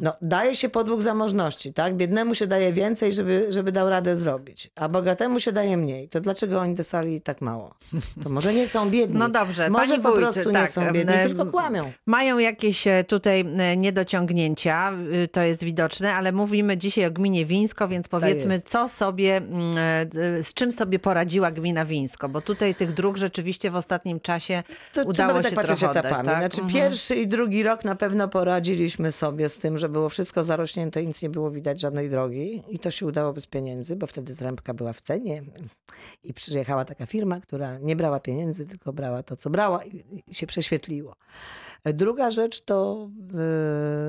No, 0.00 0.12
daje 0.22 0.56
się 0.56 0.68
podług 0.68 1.02
zamożności, 1.02 1.72
tak? 1.72 1.94
Biednemu 1.96 2.34
się 2.34 2.46
daje 2.46 2.72
więcej, 2.72 3.12
żeby, 3.12 3.46
żeby 3.48 3.72
dał 3.72 3.88
radę 3.90 4.16
zrobić, 4.16 4.70
a 4.74 4.88
bogatemu 4.88 5.40
się 5.40 5.52
daje 5.52 5.76
mniej. 5.76 6.08
To 6.08 6.20
dlaczego 6.20 6.60
oni 6.60 6.74
dostali 6.74 7.20
tak 7.20 7.40
mało? 7.40 7.74
To 8.22 8.28
może 8.30 8.54
nie 8.54 8.66
są 8.66 8.90
biedni. 8.90 9.18
No 9.18 9.28
dobrze, 9.28 9.70
może 9.70 9.86
pani 9.90 10.02
po 10.02 10.08
wójt, 10.08 10.20
prostu 10.20 10.48
nie 10.48 10.54
tak, 10.54 10.70
są 10.70 10.92
biedni, 10.92 11.14
tylko 11.22 11.46
kłamią. 11.46 11.92
Mają 12.06 12.38
jakieś 12.38 12.86
e, 12.86 13.04
tutaj 13.04 13.40
e, 13.58 13.76
niedociągnięcia, 13.76 14.92
y, 15.24 15.28
to 15.28 15.40
jest 15.42 15.64
widoczne, 15.64 16.12
ale 16.14 16.32
mówimy 16.32 16.76
dzisiaj 16.76 17.06
o 17.06 17.10
gminie 17.10 17.46
Wińsko, 17.46 17.88
więc 17.88 18.08
powiedzmy, 18.08 18.54
jest. 18.54 18.68
co 18.68 18.88
sobie, 18.88 19.36
mm, 19.36 19.78
e, 20.38 20.42
z 20.42 20.54
czym 20.54 20.72
sobie 20.72 20.98
poradziła 20.98 21.50
gmina 21.50 21.84
Wińsko, 21.84 22.28
bo 22.28 22.40
tutaj 22.40 22.74
tych 22.74 22.94
dróg 22.94 23.16
rzeczywiście 23.16 23.70
w 23.70 23.76
ostatnim 23.76 24.20
czasie 24.20 24.62
To 24.92 25.02
udało 25.02 25.38
by 25.38 25.48
się 25.48 25.56
tak 25.56 25.66
trochę 25.66 25.90
etapami. 25.90 26.08
oddać, 26.08 26.26
tak? 26.26 26.38
Znaczy 26.38 26.60
Mhm. 26.60 26.68
Pierwszy 26.98 27.16
i 27.16 27.28
drugi 27.28 27.62
rok 27.62 27.84
na 27.84 27.94
pewno 27.94 28.28
poradziliśmy 28.28 29.12
sobie 29.12 29.48
z 29.48 29.58
tym, 29.58 29.78
że 29.78 29.88
było 29.88 30.08
wszystko 30.08 30.44
zarośnięte 30.44 31.06
nic 31.06 31.22
nie 31.22 31.30
było 31.30 31.50
widać 31.50 31.80
żadnej 31.80 32.10
drogi 32.10 32.62
i 32.68 32.78
to 32.78 32.90
się 32.90 33.06
udało 33.06 33.32
bez 33.32 33.46
pieniędzy, 33.46 33.96
bo 33.96 34.06
wtedy 34.06 34.32
zrębka 34.32 34.74
była 34.74 34.92
w 34.92 35.00
cenie 35.00 35.42
i 36.24 36.34
przyjechała 36.34 36.84
taka 36.84 37.06
firma, 37.06 37.40
która 37.40 37.78
nie 37.78 37.96
brała 37.96 38.20
pieniędzy, 38.20 38.66
tylko 38.66 38.92
brała 38.92 39.22
to, 39.22 39.36
co 39.36 39.50
brała 39.50 39.84
i 39.84 40.34
się 40.34 40.46
prześwietliło. 40.46 41.16
Druga 41.84 42.30
rzecz 42.30 42.60
to 42.60 43.08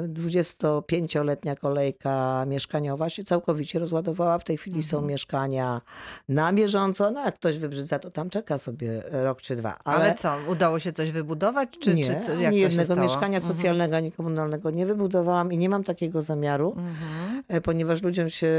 y, 0.05 0.07
25-letnia 0.09 1.55
kolejka 1.55 2.45
mieszkaniowa 2.47 3.09
się 3.09 3.23
całkowicie 3.23 3.79
rozładowała. 3.79 4.39
W 4.39 4.43
tej 4.43 4.57
chwili 4.57 4.83
są 4.83 5.01
mieszkania 5.01 5.81
na 6.29 6.53
bieżąco. 6.53 7.11
No 7.11 7.25
jak 7.25 7.35
ktoś 7.35 7.57
wybrzydza, 7.59 7.99
to 7.99 8.11
tam 8.11 8.29
czeka 8.29 8.57
sobie 8.57 9.03
rok 9.11 9.41
czy 9.41 9.55
dwa. 9.55 9.77
Ale 9.83 10.15
co, 10.15 10.35
udało 10.47 10.79
się 10.79 10.91
coś 10.93 11.11
wybudować? 11.11 11.69
Czy, 11.79 11.95
nie, 11.95 12.05
czy 12.05 12.19
co, 12.19 12.31
ani 12.31 12.41
jak 12.43 12.53
się 12.53 12.59
jednego 12.59 12.95
mieszkania 12.95 13.37
Mhm. 13.37 13.53
socjalnego, 13.55 13.95
ani 13.95 14.11
komunalnego 14.11 14.71
nie 14.71 14.85
wybudowałam 14.85 15.51
i 15.53 15.57
nie 15.57 15.69
mam 15.69 15.83
takiego 15.83 16.21
zamiaru, 16.21 16.69
Mhm. 16.77 17.28
E, 17.49 17.61
ponieważ 17.61 18.01
ludziom 18.03 18.29
się 18.29 18.49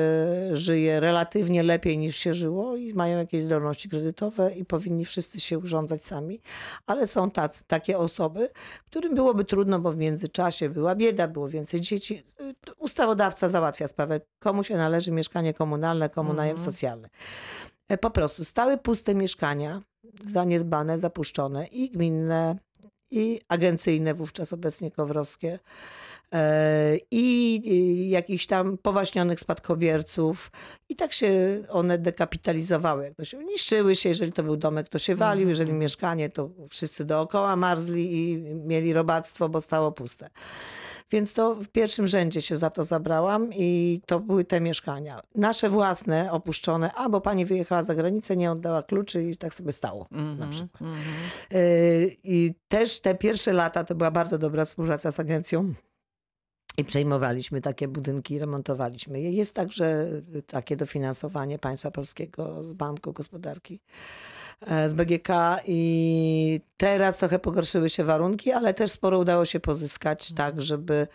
żyje 0.53 1.01
relatywnie 1.01 1.63
lepiej 1.63 1.99
niż 1.99 2.17
się 2.17 2.35
żyło 2.35 2.77
i 2.77 2.95
mają 2.95 3.19
jakieś 3.19 3.43
zdolności 3.43 3.89
kredytowe 3.89 4.53
i 4.55 4.65
powinni 4.65 5.05
wszyscy 5.05 5.41
się 5.41 5.59
urządzać 5.59 6.05
sami, 6.05 6.41
ale 6.87 7.07
są 7.07 7.31
tacy, 7.31 7.65
takie 7.67 7.99
osoby, 7.99 8.49
którym 8.87 9.15
byłoby 9.15 9.45
trudno, 9.45 9.79
bo 9.79 9.93
w 9.93 9.97
międzyczasie 9.97 10.69
była 10.69 10.95
bieda, 10.95 11.29
było 11.29 11.49
więcej 11.49 11.81
dzieci. 11.81 12.23
E, 12.41 12.73
Ustawodawca 12.79 13.49
załatwia 13.49 13.89
sprawę, 13.89 14.21
komu 14.39 14.65
się 14.65 14.77
należy 14.77 15.13
mieszkanie 15.13 15.55
komunalne, 15.55 16.09
komu 16.09 16.33
najem 16.33 16.57
Mhm. 16.57 16.73
socjalny. 16.73 17.09
E, 17.89 17.99
Po 17.99 18.11
prostu 18.11 18.45
stały 18.45 18.79
puste 18.79 19.15
mieszkania, 19.15 19.83
zaniedbane, 20.27 20.99
zapuszczone 20.99 21.67
i 21.67 21.91
gminne, 21.91 22.57
i 23.11 23.41
agencyjne, 23.49 24.15
wówczas 24.15 24.53
obecnie 24.53 24.91
kowrowskie, 24.91 25.59
e, 26.33 26.97
i 27.11 27.61
i 27.65 28.11
jakichś 28.11 28.47
tam 28.47 28.79
powaśnionych 28.79 29.41
spadkobierców. 29.41 30.51
I 30.89 30.97
tak 30.97 31.13
się 31.13 31.63
one 31.69 31.99
dekapitalizowały. 31.99 33.05
Jak 33.05 33.15
to 33.15 33.25
się 33.25 33.45
niszczyły 33.45 33.97
się, 33.97 34.09
jeżeli 34.09 34.33
to 34.33 34.43
był 34.43 34.57
domek, 34.57 34.89
to 34.89 34.99
się 34.99 35.15
walił, 35.15 35.49
jeżeli 35.49 35.73
mieszkanie, 35.73 36.31
to 36.31 36.51
wszyscy 36.71 37.05
dookoła 37.05 37.57
marzli 37.57 38.15
i 38.15 38.37
mieli 38.55 38.93
robactwo, 38.93 39.49
bo 39.49 39.61
stało 39.61 39.93
puste. 39.93 40.31
Więc 41.11 41.35
to 41.35 41.55
w 41.55 41.69
pierwszym 41.69 42.07
rzędzie 42.07 42.43
się 42.43 42.57
za 42.57 42.71
to 42.71 42.85
zabrałam 42.85 43.51
i 43.53 44.01
to 44.07 44.21
były 44.21 44.45
te 44.45 44.61
mieszkania. 44.61 45.21
Nasze 45.35 45.69
własne, 45.69 46.33
opuszczone, 46.33 46.93
albo 46.93 47.21
pani 47.21 47.45
wyjechała 47.47 47.83
za 47.83 47.95
granicę, 47.95 48.37
nie 48.37 48.51
oddała 48.51 48.83
kluczy 48.83 49.23
i 49.25 49.37
tak 49.37 49.55
sobie 49.55 49.73
stało 49.73 50.07
na 50.11 50.19
Mhm, 50.19 50.51
przykład. 50.51 50.83
mhm. 50.83 50.99
Yy, 51.51 52.17
I 52.25 52.55
też 52.69 53.01
te 53.01 53.15
pierwsze 53.15 53.53
lata 53.53 53.85
to 53.85 53.95
była 53.95 54.11
bardzo 54.11 54.39
dobra 54.39 54.65
współpraca 54.65 55.13
z 55.13 55.21
agencją. 55.21 55.75
I 56.79 56.85
przejmowaliśmy 56.85 57.61
takie 57.61 57.89
budynki, 57.89 58.39
remontowaliśmy 58.39 59.21
je. 59.21 59.31
Jest 59.31 59.55
także 59.55 60.07
takie 60.47 60.77
dofinansowanie 60.77 61.59
państwa 61.59 61.91
polskiego 61.91 62.65
z 62.65 62.73
Banku 62.73 63.13
Gospodarki, 63.13 63.81
z 64.67 64.93
BGK 64.93 65.29
i 65.67 66.61
teraz 66.77 67.19
trochę 67.19 67.39
pogorszyły 67.39 67.91
się 67.91 68.05
warunki, 68.05 68.53
ale 68.53 68.75
też 68.75 68.91
sporo 68.91 69.19
udało 69.19 69.45
się 69.45 69.61
pozyskać 69.61 70.33
tak, 70.33 70.61
żeby 70.61 71.07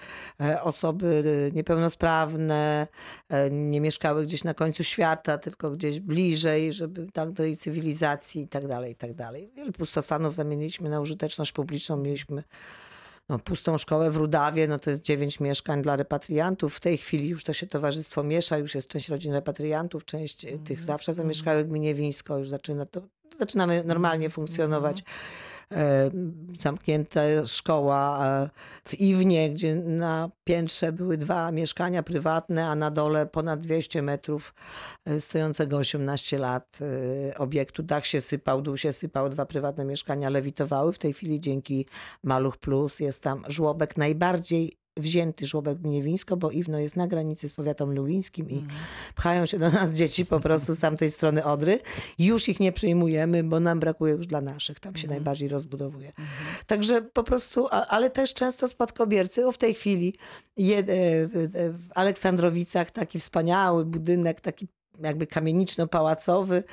e, 0.41 0.61
osoby 0.63 1.51
niepełnosprawne 1.53 2.87
e, 3.29 3.51
nie 3.51 3.81
mieszkały 3.81 4.25
gdzieś 4.25 4.43
na 4.43 4.53
końcu 4.53 4.83
świata, 4.83 5.37
tylko 5.37 5.71
gdzieś 5.71 5.99
bliżej, 5.99 6.73
żeby 6.73 7.07
tak 7.13 7.31
do 7.31 7.43
jej 7.43 7.57
cywilizacji 7.57 8.41
i 8.41 8.47
tak 8.47 8.67
dalej, 8.67 8.91
i 8.91 8.95
tak 8.95 9.13
dalej. 9.13 9.51
Wiele 9.55 9.71
pustostanów 9.71 10.35
zamieniliśmy 10.35 10.89
na 10.89 10.99
użyteczność 10.99 11.51
publiczną. 11.51 11.97
Mieliśmy 11.97 12.43
no, 13.29 13.39
pustą 13.39 13.77
szkołę 13.77 14.11
w 14.11 14.15
Rudawie, 14.15 14.67
no 14.67 14.79
to 14.79 14.89
jest 14.89 15.01
dziewięć 15.01 15.39
mieszkań 15.39 15.81
dla 15.81 15.95
repatriantów. 15.95 16.75
W 16.75 16.79
tej 16.79 16.97
chwili 16.97 17.29
już 17.29 17.43
to 17.43 17.53
się 17.53 17.67
towarzystwo 17.67 18.23
miesza, 18.23 18.57
już 18.57 18.75
jest 18.75 18.87
część 18.87 19.09
rodzin 19.09 19.33
repatriantów, 19.33 20.05
część 20.05 20.45
e, 20.45 20.57
tych 20.57 20.83
zawsze 20.83 21.13
zamieszkałych 21.13 21.65
w 21.65 21.69
gminie 21.69 21.93
Wińsko, 21.93 22.37
już 22.37 22.49
zaczyna 22.49 22.85
to, 22.85 23.01
zaczynamy 23.39 23.83
normalnie 23.85 24.29
funkcjonować. 24.29 25.03
E, 25.71 26.11
Zamknięta 26.59 27.21
szkoła 27.45 28.25
e, 28.27 28.49
w 28.87 28.99
Iwnie, 28.99 29.49
gdzie 29.49 29.75
na 29.75 30.29
piętrze 30.43 30.91
były 30.91 31.17
dwa 31.17 31.51
mieszkania 31.51 32.03
prywatne, 32.03 32.67
a 32.67 32.75
na 32.75 32.91
dole 32.91 33.25
ponad 33.25 33.61
200 33.61 34.01
metrów 34.01 34.53
e, 35.05 35.19
stojącego 35.19 35.77
18 35.77 36.37
lat 36.37 36.79
obiektu. 37.37 37.83
Dach 37.83 38.05
się 38.05 38.21
sypał, 38.21 38.61
dół 38.61 38.77
się 38.77 38.93
sypał, 38.93 39.29
dwa 39.29 39.45
prywatne 39.45 39.85
mieszkania 39.85 40.29
lewitowały. 40.29 40.93
W 40.93 40.97
tej 40.97 41.13
chwili 41.13 41.39
dzięki 41.39 41.85
Maluch 42.23 42.57
Plus 42.57 42.99
jest 42.99 43.23
tam 43.23 43.43
żłobek 43.47 43.97
najbardziej 43.97 44.84
wzięty 44.97 45.47
żłobek 45.47 45.77
Gniewińsko, 45.77 46.37
bo 46.37 46.51
Iwno 46.51 46.79
jest 46.79 46.95
na 46.95 47.07
granicy 47.07 47.49
z 47.49 47.53
powiatem 47.53 47.91
lubińskim 47.91 48.49
i 48.49 48.65
pchają 49.15 49.45
się 49.45 49.59
do 49.59 49.69
nas 49.69 49.91
dzieci 49.91 50.25
po 50.25 50.39
prostu 50.39 50.73
z 50.73 50.79
tamtej 50.79 51.11
strony 51.11 51.43
Odry. 51.43 51.79
Już 52.19 52.49
ich 52.49 52.59
nie 52.59 52.71
przyjmujemy, 52.71 53.43
bo 53.43 53.59
nam 53.59 53.79
brakuje 53.79 54.13
już 54.13 54.27
dla 54.27 54.41
naszych. 54.41 54.79
Tam 54.79 54.95
się 54.95 55.07
najbardziej 55.07 55.49
rozbudowuje. 55.49 56.11
Także 56.67 57.01
po 57.01 57.23
prostu, 57.23 57.67
ale 57.69 58.09
też 58.09 58.33
często 58.33 58.67
spadkobiercy. 58.67 59.47
O 59.47 59.51
w 59.51 59.57
tej 59.57 59.73
chwili 59.73 60.13
je, 60.57 60.77
e, 60.77 60.83
w 60.83 61.85
w 61.85 61.91
Aleksandrowicach 61.95 62.91
taki 62.91 63.19
wspaniały 63.19 63.85
budynek, 63.85 64.41
taki 64.41 64.67
jakby 65.01 65.27
kamieniczno-pałacowy, 65.27 66.63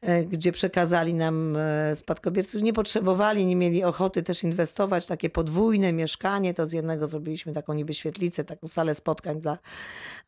e, 0.00 0.24
gdzie 0.24 0.52
przekazali 0.52 1.14
nam 1.14 1.56
e, 1.56 1.94
spadkobiercy. 1.94 2.62
Nie 2.62 2.72
potrzebowali, 2.72 3.46
nie 3.46 3.56
mieli 3.56 3.84
ochoty 3.84 4.22
też 4.22 4.44
inwestować. 4.44 5.06
Takie 5.06 5.30
podwójne 5.30 5.92
mieszkanie, 5.92 6.54
to 6.54 6.66
z 6.66 6.72
jednego 6.72 7.06
zrobiliśmy 7.06 7.52
taką 7.52 7.72
niby 7.72 7.94
świetlicę, 7.94 8.44
taką 8.44 8.68
salę 8.68 8.94
spotkań 8.94 9.40
dla, 9.40 9.58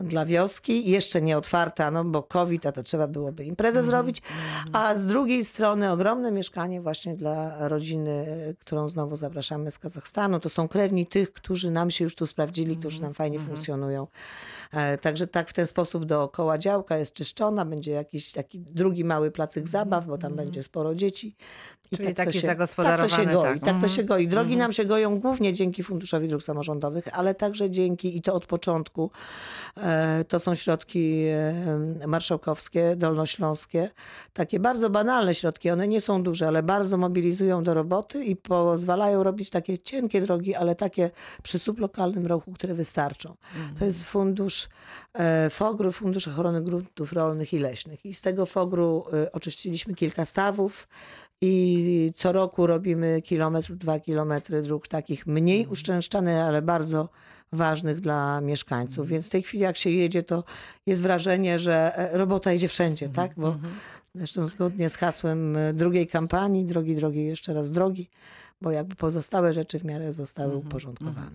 dla 0.00 0.26
wioski. 0.26 0.90
Jeszcze 0.90 1.22
nie 1.22 1.38
otwarta, 1.38 1.90
no 1.90 2.04
bo 2.04 2.22
COVID, 2.22 2.66
a 2.66 2.72
to 2.72 2.82
trzeba 2.82 3.06
byłoby 3.06 3.44
imprezę 3.44 3.84
zrobić. 3.84 4.22
A 4.72 4.94
z 4.94 5.06
drugiej 5.06 5.44
strony 5.44 5.90
ogromne 5.90 6.32
mieszkanie 6.32 6.80
właśnie 6.80 7.14
dla 7.14 7.68
rodziny, 7.68 8.26
którą 8.60 8.88
znowu 8.88 9.16
zapraszamy 9.16 9.70
z 9.70 9.78
Kazachstanu. 9.78 10.40
To 10.40 10.48
są 10.48 10.68
krewni 10.68 11.06
tych, 11.06 11.32
którzy 11.32 11.70
nam 11.70 11.90
się 11.90 12.04
już 12.04 12.14
tu 12.14 12.26
sprawdzili, 12.26 12.76
którzy 12.76 13.02
nam 13.02 13.14
fajnie 13.14 13.40
funkcjonują. 13.40 14.06
E, 14.72 14.98
Także 14.98 15.26
tak 15.26 15.48
w 15.48 15.52
ten 15.52 15.66
sposób 15.66 16.04
dookoła 16.04 16.58
działka 16.58 16.98
jest 16.98 17.14
czyszczona, 17.14 17.64
będzie 17.64 17.92
jakiś 17.92 18.32
taki 18.32 18.60
drugi 18.60 19.04
mały 19.04 19.30
placyk 19.30 19.68
zabaw, 19.68 20.06
bo 20.06 20.18
tam 20.18 20.34
będzie 20.34 20.62
sporo 20.62 20.94
dzieci. 20.94 21.36
I 21.92 21.96
Czyli 21.96 22.08
tak 22.08 22.16
to 22.16 22.24
taki 22.24 22.40
się, 22.40 22.46
tak 22.46 22.58
to 22.98 23.08
się 23.08 23.26
goi, 23.26 23.42
tak. 23.42 23.60
tak, 23.60 23.80
to 23.80 23.88
się 23.88 24.04
goi. 24.04 24.28
Drogi 24.28 24.56
nam 24.56 24.72
się 24.72 24.84
goją 24.84 25.20
głównie 25.20 25.52
dzięki 25.52 25.82
Funduszowi 25.82 26.28
Dróg 26.28 26.42
Samorządowych, 26.42 27.18
ale 27.18 27.34
także 27.34 27.70
dzięki, 27.70 28.16
i 28.16 28.22
to 28.22 28.34
od 28.34 28.46
początku, 28.46 29.10
e, 29.76 30.24
to 30.24 30.40
są 30.40 30.54
środki 30.54 31.24
e, 31.26 32.06
marszałkowskie, 32.06 32.96
dolnośląskie, 32.96 33.90
takie 34.32 34.60
bardzo 34.60 34.90
banalne 34.90 35.34
środki, 35.34 35.70
one 35.70 35.88
nie 35.88 36.00
są 36.00 36.22
duże, 36.22 36.48
ale 36.48 36.62
bardzo 36.62 36.96
mobilizują 36.96 37.62
do 37.62 37.74
roboty 37.74 38.24
i 38.24 38.36
pozwalają 38.36 39.22
robić 39.22 39.50
takie 39.50 39.78
cienkie 39.78 40.20
drogi, 40.20 40.54
ale 40.54 40.74
takie 40.74 41.10
przy 41.42 41.58
sublokalnym 41.58 42.26
ruchu, 42.26 42.52
które 42.52 42.74
wystarczą. 42.74 43.36
To 43.78 43.84
jest 43.84 44.04
fundusz 44.04 44.57
e, 45.14 45.50
FOGR, 45.50 45.92
Fundusz 45.92 46.28
Ochrony 46.28 46.62
Gruntów 46.62 47.12
Rolnych, 47.12 47.52
i 47.52 47.58
leśnych. 47.58 48.06
I 48.06 48.14
z 48.14 48.20
tego 48.20 48.46
fogru 48.46 49.04
y, 49.26 49.32
oczyściliśmy 49.32 49.94
kilka 49.94 50.24
stawów 50.24 50.88
i 51.40 52.12
co 52.16 52.32
roku 52.32 52.66
robimy 52.66 53.22
kilometr, 53.22 53.72
dwa 53.72 54.00
kilometry 54.00 54.62
dróg 54.62 54.88
takich 54.88 55.26
mniej 55.26 55.66
uszczęszczanych, 55.66 56.36
ale 56.36 56.62
bardzo 56.62 57.08
ważnych 57.52 58.00
dla 58.00 58.40
mieszkańców. 58.40 59.08
Więc 59.08 59.26
w 59.26 59.30
tej 59.30 59.42
chwili 59.42 59.62
jak 59.62 59.76
się 59.76 59.90
jedzie, 59.90 60.22
to 60.22 60.44
jest 60.86 61.02
wrażenie, 61.02 61.58
że 61.58 61.96
e, 61.96 62.18
robota 62.18 62.52
idzie 62.52 62.68
wszędzie, 62.68 63.08
tak? 63.08 63.32
Bo 63.36 63.56
zresztą 64.14 64.46
zgodnie 64.46 64.88
z 64.88 64.96
hasłem 64.96 65.56
e, 65.56 65.72
drugiej 65.72 66.06
kampanii, 66.06 66.64
drogi, 66.64 66.94
drogi, 66.94 67.26
jeszcze 67.26 67.54
raz 67.54 67.72
drogi, 67.72 68.08
bo 68.60 68.70
jakby 68.70 68.96
pozostałe 68.96 69.52
rzeczy 69.52 69.78
w 69.78 69.84
miarę 69.84 70.12
zostały 70.12 70.56
uporządkowane. 70.56 71.30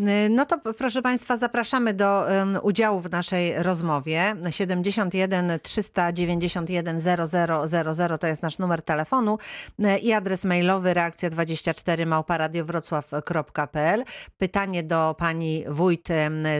Y, 0.00 0.28
No 0.30 0.46
to 0.46 0.58
proszę 0.74 1.02
Państwa, 1.02 1.36
zapraszamy 1.36 1.94
do 1.94 2.24
udziału 2.62 3.00
w 3.00 3.10
naszej 3.10 3.62
rozmowie. 3.62 4.36
71 4.50 5.52
391 5.62 7.00
0000 7.00 8.18
to 8.18 8.26
jest 8.26 8.42
nasz 8.42 8.58
numer 8.58 8.82
telefonu 8.82 9.38
y, 9.78 9.98
i 9.98 10.12
adres 10.12 10.44
mailowy 10.44 10.94
reakcja 10.94 11.30
24 11.30 12.06
małparadiowrocław.pl. 12.06 14.04
Pytanie 14.38 14.82
do 14.82 15.14
pani 15.18 15.64
wójt 15.68 16.08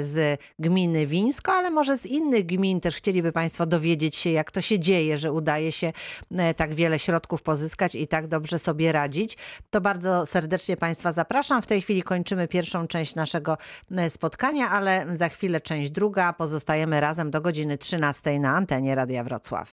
z 0.03 0.41
gminy 0.59 1.07
Wińsko, 1.07 1.53
ale 1.53 1.71
może 1.71 1.99
z 1.99 2.07
innych 2.07 2.47
gmin 2.47 2.81
też 2.81 2.95
chcieliby 2.95 3.33
Państwo 3.33 3.67
dowiedzieć 3.67 4.17
się, 4.17 4.31
jak 4.31 4.51
to 4.51 4.61
się 4.61 4.79
dzieje, 4.79 5.19
że 5.19 5.33
udaje 5.33 5.73
się 5.73 5.93
e, 6.31 6.55
tak 6.55 6.75
wiele 6.75 6.99
środków 6.99 7.43
pozyskać 7.43 7.95
i 7.95 8.09
tak 8.09 8.27
dobrze 8.27 8.59
sobie 8.59 8.93
radzić. 8.93 9.37
To 9.71 9.81
bardzo 9.81 10.02
serdecznie 10.27 10.77
Państwa 10.77 11.13
zapraszam. 11.13 11.63
W 11.63 11.67
tej 11.67 11.83
chwili 11.83 12.03
kończymy 12.03 12.49
pierwszą 12.49 12.87
część 12.87 13.15
naszego 13.15 13.59
e, 13.91 14.11
spotkania, 14.11 14.71
ale 14.71 15.07
za 15.11 15.29
chwilę 15.29 15.61
część 15.61 15.91
druga. 15.91 16.33
Pozostajemy 16.33 17.01
razem 17.01 17.31
do 17.31 17.41
godziny 17.41 17.79
13 17.79 18.39
na 18.39 18.57
antenie 18.57 18.95
Radia 18.95 19.25
Wrocław. 19.25 19.71